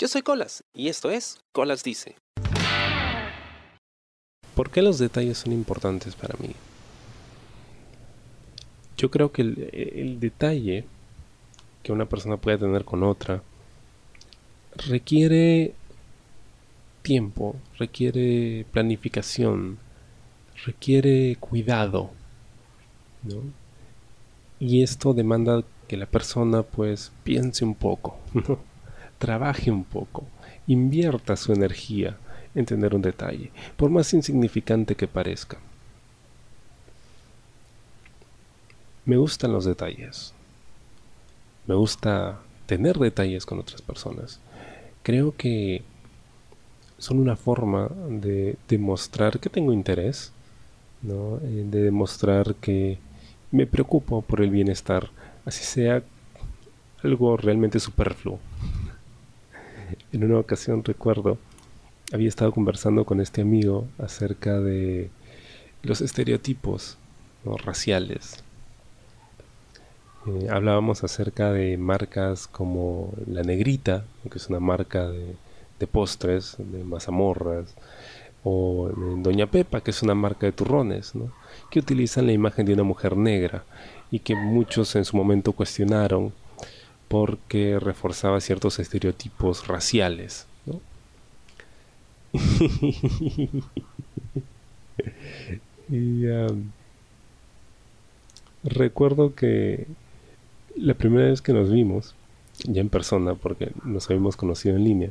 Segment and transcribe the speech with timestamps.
[0.00, 2.14] Yo soy Colas y esto es Colas Dice.
[4.54, 6.54] ¿Por qué los detalles son importantes para mí?
[8.96, 10.84] Yo creo que el, detalle
[11.82, 13.42] que una persona puede tener con otra
[14.86, 15.74] requiere
[17.02, 19.78] tiempo, requiere planificación,
[20.64, 22.10] requiere cuidado,
[23.24, 23.42] ¿no?
[24.60, 28.16] Y esto demanda que la persona pues piense un poco,
[29.18, 30.24] trabaje un poco,
[30.66, 32.16] invierta su energía
[32.54, 35.58] en tener un detalle, por más insignificante que parezca.
[39.04, 40.34] Me gustan los detalles.
[41.66, 44.40] Me gusta tener detalles con otras personas.
[45.02, 45.82] Creo que
[46.98, 50.32] son una forma de demostrar que tengo interés,
[51.02, 51.38] ¿no?
[51.42, 52.98] Eh, de demostrar que
[53.50, 55.08] me preocupo por el bienestar,
[55.46, 56.02] así sea
[57.02, 58.38] algo realmente superfluo.
[60.12, 61.38] En una ocasión recuerdo,
[62.12, 65.10] había estado conversando con este amigo acerca de
[65.82, 66.96] los estereotipos
[67.64, 68.42] raciales.
[70.26, 75.36] Eh, hablábamos acerca de marcas como La Negrita, que es una marca de,
[75.78, 77.74] de postres, de mazamorras,
[78.44, 81.32] o Doña Pepa, que es una marca de turrones, ¿no?
[81.70, 83.64] que utilizan la imagen de una mujer negra
[84.10, 86.32] y que muchos en su momento cuestionaron
[87.08, 90.46] porque reforzaba ciertos estereotipos raciales.
[90.66, 90.80] ¿no?
[95.88, 96.70] y um,
[98.62, 99.86] recuerdo que
[100.76, 102.14] la primera vez que nos vimos,
[102.64, 105.10] ya en persona, porque nos habíamos conocido en línea,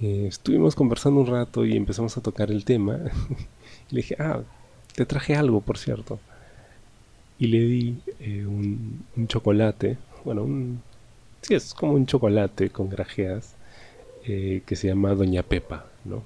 [0.00, 2.98] eh, estuvimos conversando un rato y empezamos a tocar el tema.
[3.90, 4.42] y le dije, ah,
[4.94, 6.18] te traje algo, por cierto.
[7.38, 10.82] Y le di eh, un, chocolate, bueno, un,
[11.40, 13.54] sí, es como un chocolate con grajeas,
[14.24, 16.24] eh, que se llama Doña Pepa, ¿no?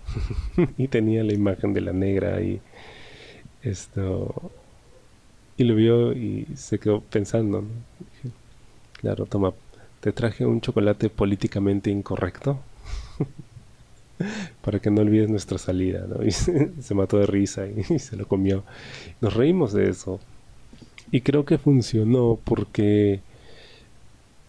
[0.78, 2.60] y tenía la imagen de la negra y
[3.62, 4.50] esto...
[5.58, 7.62] Y lo vio y se quedó pensando,
[8.94, 9.52] claro, toma,
[10.00, 12.58] te traje un chocolate políticamente incorrecto.
[14.62, 16.22] para que no olvides nuestra salida, ¿no?
[16.26, 18.64] Y se, mató de risa y, se lo comió.
[19.20, 20.20] Nos reímos de eso.
[21.10, 23.20] Y creo que funcionó porque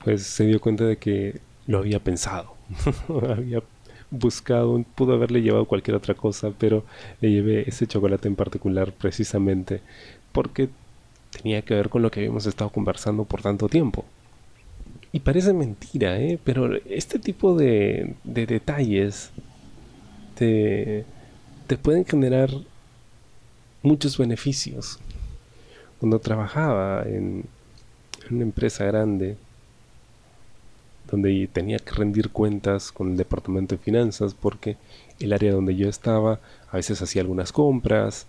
[0.03, 2.55] pues se dio cuenta de que lo había pensado.
[3.29, 3.61] había
[4.11, 6.85] buscado, pudo haberle llevado cualquier otra cosa, pero
[7.21, 9.81] le llevé ese chocolate en particular precisamente
[10.31, 10.69] porque
[11.31, 14.05] tenía que ver con lo que habíamos estado conversando por tanto tiempo.
[15.11, 16.39] Y parece mentira, ¿eh?
[16.43, 19.31] pero este tipo de, de detalles
[20.35, 21.05] te,
[21.81, 22.49] pueden generar
[23.81, 24.99] muchos beneficios.
[26.03, 27.45] Cuando trabajaba en,
[28.29, 29.37] una empresa grande,
[31.09, 34.75] donde tenía que rendir cuentas con el departamento de finanzas, porque
[35.21, 38.27] el área donde yo estaba a veces hacía algunas compras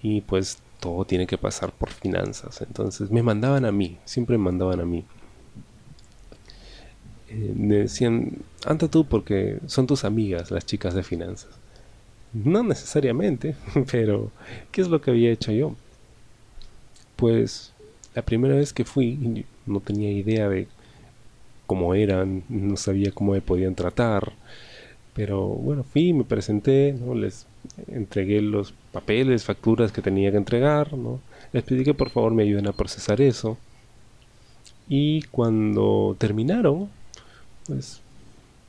[0.00, 2.62] y pues todo tiene que pasar por finanzas.
[2.62, 5.04] Entonces me mandaban a mí, siempre me mandaban a mí.
[7.28, 11.50] Eh, me decían, anda tú porque son tus amigas las chicas de finanzas.
[12.32, 13.56] No necesariamente,
[13.90, 14.30] pero
[14.70, 15.74] ¿qué es lo que había hecho yo?
[17.16, 17.72] Pues
[18.14, 20.68] la primera vez que fui no tenía idea de
[21.66, 24.32] cómo eran, no sabía cómo me podían tratar,
[25.14, 27.14] pero bueno, fui, me presenté, ¿no?
[27.14, 27.46] les
[27.88, 30.90] entregué los papeles, facturas que tenía que entregar,
[31.52, 33.56] les pedí que por favor me ayuden a procesar eso.
[34.88, 36.88] Y cuando terminaron,
[37.66, 38.00] pues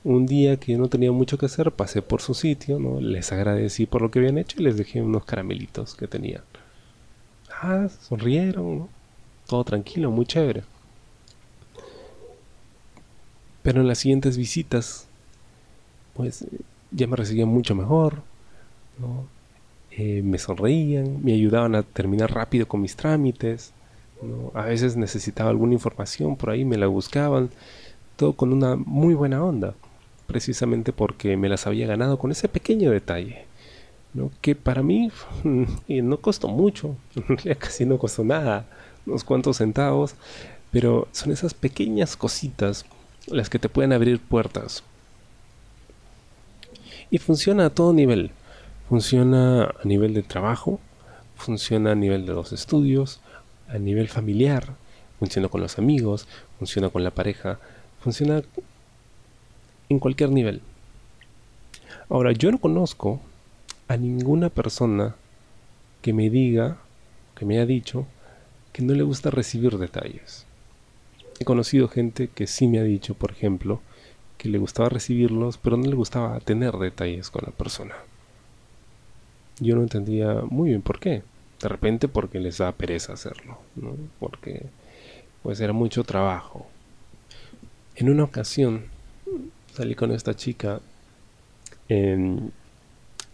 [0.04, 3.02] un día que yo no tenía mucho que hacer, pasé por su sitio, ¿no?
[3.02, 6.42] Les agradecí por lo que habían hecho y les dejé unos caramelitos que tenían.
[7.62, 8.88] Ah, sonrieron.
[9.48, 10.64] Todo tranquilo, muy chévere.
[13.64, 15.08] Pero en las siguientes visitas,
[16.14, 16.46] pues
[16.92, 18.22] ya me recibían mucho mejor.
[19.92, 23.74] Eh, me sonreían, me ayudaban a terminar rápido con mis trámites.
[24.54, 27.50] A veces necesitaba alguna información por ahí, me la buscaban
[28.16, 29.76] todo con una muy buena onda,
[30.28, 33.47] precisamente porque me las había ganado con ese pequeño detalle,
[34.14, 34.32] ¿no?
[34.42, 35.12] que para mí
[35.88, 36.96] no costó mucho,
[37.60, 38.66] casi no costó nada,
[39.06, 40.16] unos cuantos centavos,
[40.72, 42.86] pero son esas pequeñas cositas
[43.28, 44.84] las que te pueden abrir puertas.
[47.10, 48.32] Y funciona a todo nivel.
[48.90, 50.80] Funciona a nivel de trabajo,
[51.36, 53.20] funciona a nivel de los estudios,
[53.68, 54.76] a nivel familiar,
[55.20, 56.28] funciona con los amigos,
[56.58, 57.60] funciona con la pareja,
[58.02, 58.42] Funciona
[59.90, 60.62] en cualquier nivel.
[62.10, 63.20] Ahora, yo no conozco
[63.88, 65.16] a ninguna persona
[66.02, 66.78] que me diga,
[67.36, 68.06] que me haya dicho,
[68.74, 70.46] que no le gusta recibir detalles.
[71.40, 73.82] He conocido gente que sí me ha dicho, por ejemplo,
[74.38, 77.96] que le gustaba recibirlos, pero no le gustaba tener detalles con la persona.
[79.60, 81.24] Yo no entendía muy bien por qué.
[81.62, 83.58] De repente porque les da pereza hacerlo.
[84.20, 84.66] Porque
[85.42, 86.68] pues era mucho trabajo.
[87.96, 88.86] En una ocasión
[89.74, 90.82] salí con esta chica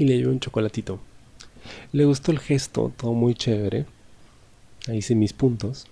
[0.03, 0.99] y le llevé un chocolatito.
[1.93, 3.85] Le gustó el gesto, todo muy chévere.
[4.87, 5.87] Ahí hice mis puntos.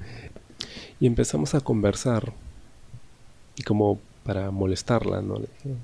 [1.00, 2.32] y empezamos a conversar.
[3.56, 5.34] Y como para molestarla, ¿no?
[5.34, 5.76] Le dije,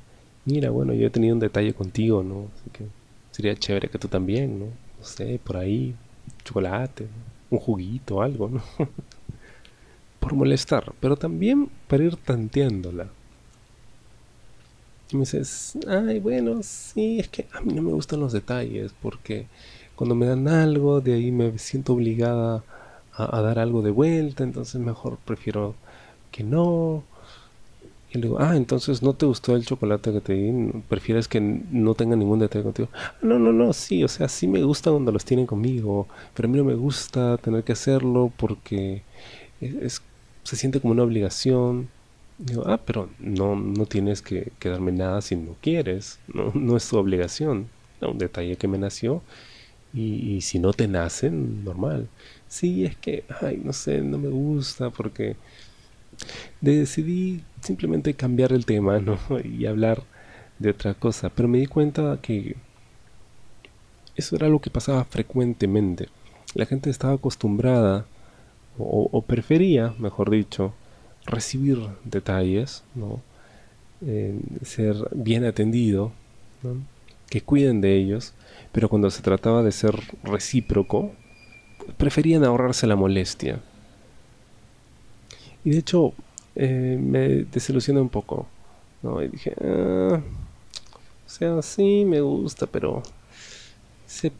[0.46, 2.48] mira, bueno, yo he tenido un detalle contigo, ¿no?
[2.54, 2.86] Así que
[3.32, 4.66] sería chévere que tú también, ¿no?
[4.66, 5.94] No sé, por ahí,
[6.44, 7.06] chocolate,
[7.50, 8.62] un juguito, algo, ¿no?
[10.20, 13.08] por molestar, pero también para ir tanteándola.
[15.12, 18.94] Y me dices, ay, bueno, sí, es que a mí no me gustan los detalles,
[19.02, 19.46] porque
[19.94, 22.64] cuando me dan algo, de ahí me siento obligada
[23.14, 25.74] a, dar algo de vuelta, entonces mejor prefiero
[26.30, 27.04] que no.
[28.10, 31.40] Y le digo, ah, entonces no te gustó el chocolate que te di, prefieres que
[31.40, 32.88] no tenga ningún detalle contigo.
[33.22, 36.50] No, no, no, sí, o sea, sí me gusta cuando los tienen conmigo, pero a
[36.50, 39.02] mí no me gusta tener que hacerlo porque
[39.60, 40.02] es,
[40.42, 41.88] se siente como una obligación.
[42.44, 46.76] Digo, ah, pero no, no tienes que, que, darme nada si no quieres, no, no
[46.76, 47.68] es tu obligación,
[48.00, 49.22] un detalle que me nació
[49.94, 52.08] y, si no te nacen, normal.
[52.48, 55.36] Sí, es que, ay, no sé, no me gusta porque
[56.60, 59.00] decidí simplemente cambiar el tema
[59.44, 60.02] y hablar
[60.58, 62.56] de otra cosa, pero me di cuenta que
[64.16, 66.08] eso era lo que pasaba frecuentemente.
[66.54, 68.06] La gente estaba acostumbrada,
[68.78, 70.74] o, prefería, mejor dicho,
[71.26, 73.20] recibir detalles, ¿no?
[74.62, 76.12] ser bien atendido,
[77.30, 78.34] que cuiden de ellos,
[78.72, 81.12] pero cuando se trataba de ser recíproco,
[81.96, 83.60] preferían ahorrarse la molestia.
[85.64, 86.12] Y de hecho,
[86.56, 88.46] eh, me desilusioné un poco.
[89.02, 89.22] ¿no?
[89.22, 90.20] Y dije, ah,
[91.26, 93.02] o sea, sí me gusta, pero
[94.06, 94.32] ese,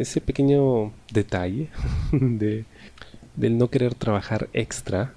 [0.00, 1.68] ese pequeño detalle
[2.12, 2.64] de,
[3.36, 5.14] del no querer trabajar extra,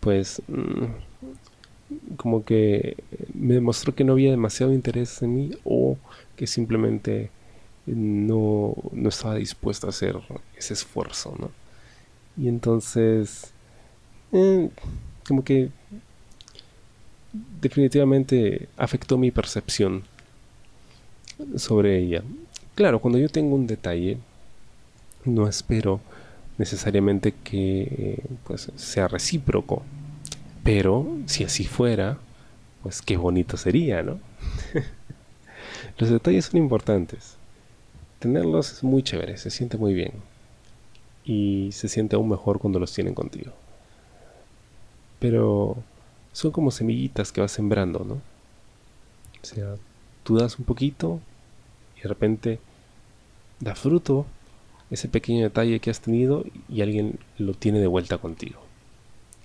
[0.00, 2.96] pues mm, como que
[3.34, 5.96] me demostró que no había demasiado interés en mí o
[6.36, 7.30] que simplemente
[7.86, 10.16] no, no estaba dispuesto a hacer
[10.56, 11.50] ese esfuerzo, ¿no?
[12.36, 13.52] Y entonces
[14.32, 14.70] eh,
[15.26, 15.70] como que
[17.60, 20.02] definitivamente afectó mi percepción
[21.56, 22.22] sobre ella.
[22.74, 24.18] Claro, cuando yo tengo un detalle,
[25.24, 26.00] no espero
[26.60, 29.82] necesariamente que pues, sea recíproco,
[30.62, 32.18] pero si así fuera,
[32.82, 34.20] pues qué bonito sería, ¿no?
[35.98, 37.36] Los detalles son importantes.
[38.18, 40.12] Tenerlos es muy chévere, se siente muy bien.
[41.24, 43.52] Y se siente aún mejor cuando los tienen contigo.
[45.18, 45.78] Pero
[46.32, 48.14] son como semillitas que vas sembrando, ¿no?
[48.14, 49.76] O sea,
[50.24, 51.20] tú das un poquito
[51.96, 52.60] y de repente
[53.60, 54.26] da fruto
[54.90, 58.60] ese pequeño detalle que has tenido y alguien lo tiene de vuelta contigo.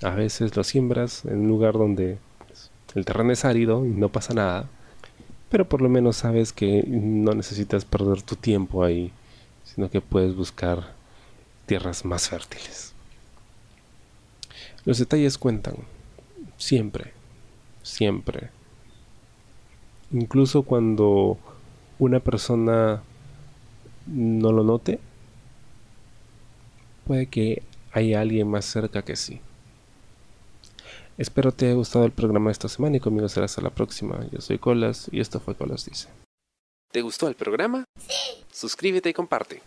[0.01, 4.09] A veces lo siembras en un lugar donde pues, el terreno es árido y no
[4.09, 4.67] pasa nada,
[5.49, 9.11] pero por lo menos sabes que no necesitas perder tu tiempo ahí,
[9.63, 10.93] sino que puedes buscar
[11.65, 12.93] tierras más fértiles.
[14.85, 15.75] Los detalles cuentan.
[16.57, 17.13] Siempre.
[17.81, 18.49] Siempre.
[20.11, 21.37] Incluso cuando
[21.99, 23.01] una persona
[24.05, 24.99] no lo note,
[27.05, 29.39] puede que haya alguien más cerca que sí.
[31.17, 34.25] Espero te haya gustado el programa de esta semana y conmigo será hasta la próxima.
[34.31, 36.09] Yo soy Colas y esto fue Colas Dice.
[36.91, 37.85] ¿Te gustó el programa?
[37.97, 38.43] Sí.
[38.51, 39.61] Suscríbete y comparte.